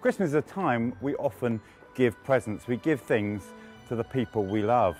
[0.00, 1.60] Christmas is a time we often
[1.96, 3.42] give presents, we give things
[3.88, 4.96] to the people we love.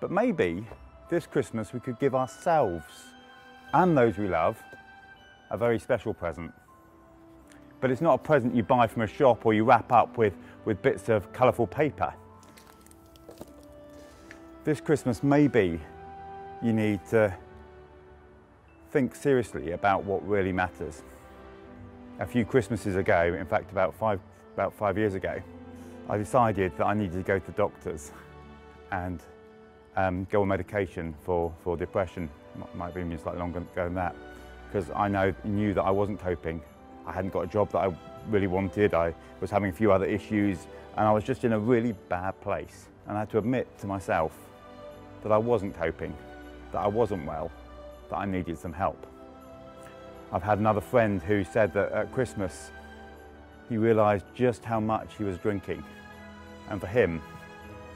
[0.00, 0.64] But maybe
[1.08, 2.84] this Christmas we could give ourselves
[3.74, 4.62] and those we love
[5.50, 6.52] a very special present.
[7.80, 10.34] But it's not a present you buy from a shop or you wrap up with,
[10.64, 12.14] with bits of colourful paper.
[14.62, 15.80] This Christmas, maybe
[16.62, 17.34] you need to
[18.92, 21.02] think seriously about what really matters.
[22.20, 24.20] A few Christmases ago, in fact about five,
[24.52, 25.40] about five years ago,
[26.06, 28.12] I decided that I needed to go to the doctors
[28.92, 29.22] and
[29.96, 32.28] um, go on medication for, for depression.
[32.74, 34.14] Might have been slightly longer than that,
[34.66, 36.60] because I know, knew that I wasn't coping.
[37.06, 37.96] I hadn't got a job that I
[38.28, 38.92] really wanted.
[38.92, 40.66] I was having a few other issues
[40.98, 42.88] and I was just in a really bad place.
[43.08, 44.36] And I had to admit to myself
[45.22, 46.14] that I wasn't coping,
[46.72, 47.50] that I wasn't well,
[48.10, 49.06] that I needed some help.
[50.32, 52.70] I've had another friend who said that at Christmas
[53.68, 55.82] he realised just how much he was drinking.
[56.68, 57.20] And for him,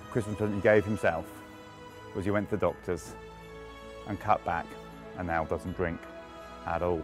[0.07, 1.27] the Christmas present he gave himself
[2.17, 3.15] was he went to the doctors
[4.09, 4.67] and cut back
[5.17, 6.01] and now doesn't drink
[6.67, 7.03] at all.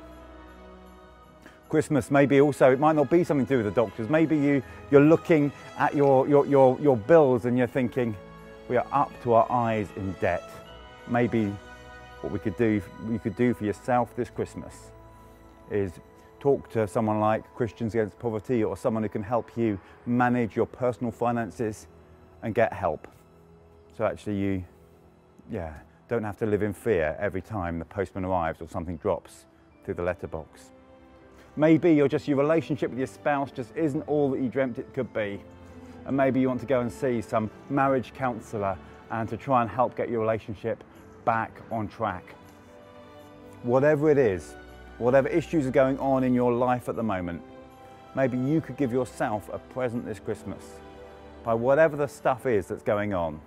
[1.69, 4.09] Christmas maybe also, it might not be something to do with the doctors.
[4.09, 8.17] Maybe you, you're looking at your, your, your, your bills and you're thinking,
[8.69, 10.43] we are up to our eyes in debt.
[11.07, 11.55] Maybe
[12.21, 14.91] what we could do, you could do for yourself this Christmas
[15.71, 16.01] is
[16.41, 20.67] talk to someone like Christians Against Poverty or someone who can help you manage your
[20.67, 21.87] personal finances
[22.43, 23.07] and get help.
[23.97, 24.65] So actually you,
[25.51, 25.75] yeah,
[26.09, 29.45] don't have to live in fear every time the postman arrives or something drops
[29.85, 30.71] through the letterbox.
[31.57, 34.93] Maybe you're just your relationship with your spouse just isn't all that you dreamt it
[34.95, 35.41] could be
[36.07, 38.79] and maybe you want to go and see some marriage counsellor
[39.11, 40.83] and to try and help get your relationship
[41.25, 42.35] back on track.
[43.63, 44.55] Whatever it is,
[45.01, 47.43] whatever issues are going on in your life at the moment,
[48.15, 50.63] maybe you could give yourself a present this Christmas
[51.43, 53.41] by whatever the stuff is that's going on.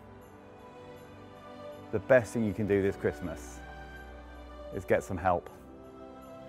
[1.92, 3.60] The best thing you can do this Christmas
[4.74, 5.48] is get some help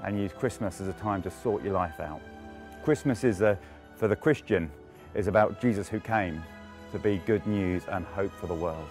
[0.02, 2.22] and use Christmas as a time to sort your life out.
[2.82, 3.58] Christmas is a,
[3.96, 4.70] for the Christian
[5.14, 6.42] is about Jesus who came
[6.92, 8.88] to be good news and hope for the world.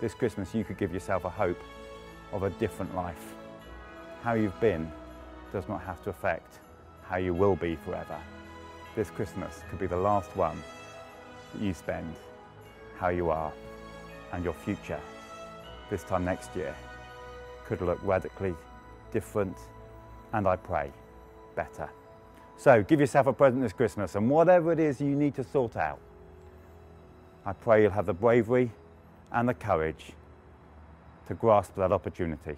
[0.00, 1.60] This Christmas, you could give yourself a hope
[2.32, 3.34] of a different life.
[4.22, 4.90] How you've been
[5.52, 6.58] does not have to affect
[7.08, 8.18] how you will be forever.
[8.94, 10.62] This Christmas could be the last one
[11.52, 12.14] that you spend
[12.98, 13.52] how you are
[14.32, 15.00] and your future
[15.88, 16.74] this time next year
[17.64, 18.54] could look radically
[19.10, 19.56] different
[20.34, 20.92] and I pray
[21.56, 21.88] better.
[22.56, 25.76] So give yourself a present this Christmas and whatever it is you need to sort
[25.76, 25.98] out,
[27.46, 28.70] I pray you'll have the bravery
[29.32, 30.12] and the courage
[31.28, 32.56] to grasp that opportunity.